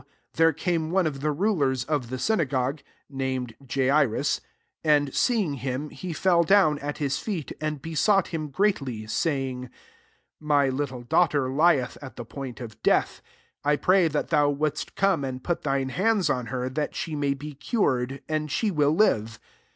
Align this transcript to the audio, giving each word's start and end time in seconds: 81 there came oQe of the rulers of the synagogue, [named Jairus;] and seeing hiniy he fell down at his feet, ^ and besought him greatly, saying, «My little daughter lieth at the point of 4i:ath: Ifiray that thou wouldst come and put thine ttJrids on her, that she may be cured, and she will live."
81 0.33 0.33
there 0.33 0.51
came 0.53 0.91
oQe 0.91 1.05
of 1.05 1.21
the 1.21 1.31
rulers 1.31 1.83
of 1.83 2.09
the 2.09 2.17
synagogue, 2.17 2.81
[named 3.07 3.53
Jairus;] 3.71 4.41
and 4.83 5.13
seeing 5.13 5.59
hiniy 5.59 5.91
he 5.91 6.11
fell 6.11 6.41
down 6.41 6.79
at 6.79 6.97
his 6.97 7.19
feet, 7.19 7.51
^ 7.51 7.53
and 7.61 7.83
besought 7.83 8.29
him 8.29 8.47
greatly, 8.49 9.05
saying, 9.05 9.69
«My 10.39 10.69
little 10.69 11.03
daughter 11.03 11.49
lieth 11.51 11.99
at 12.01 12.15
the 12.15 12.25
point 12.25 12.59
of 12.59 12.81
4i:ath: 12.81 13.21
Ifiray 13.63 14.11
that 14.11 14.29
thou 14.29 14.49
wouldst 14.49 14.95
come 14.95 15.23
and 15.23 15.43
put 15.43 15.61
thine 15.61 15.91
ttJrids 15.91 16.33
on 16.33 16.47
her, 16.47 16.67
that 16.67 16.95
she 16.95 17.15
may 17.15 17.35
be 17.35 17.53
cured, 17.53 18.23
and 18.27 18.49
she 18.49 18.71
will 18.71 18.95
live." 18.95 19.39